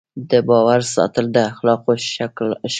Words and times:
د 0.29 0.31
باور 0.47 0.81
ساتل 0.95 1.25
د 1.35 1.37
اخلاقو 1.51 1.91
ښکلا 2.11 2.55
ده. 2.61 2.67